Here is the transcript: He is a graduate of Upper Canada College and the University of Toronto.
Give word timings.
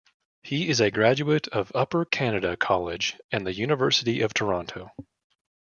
He 0.41 0.67
is 0.67 0.79
a 0.81 0.89
graduate 0.89 1.47
of 1.49 1.71
Upper 1.75 2.05
Canada 2.05 2.57
College 2.57 3.19
and 3.31 3.45
the 3.45 3.53
University 3.53 4.21
of 4.21 4.33
Toronto. 4.33 4.91